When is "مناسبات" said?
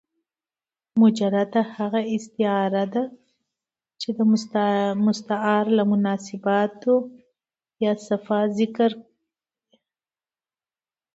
5.93-6.81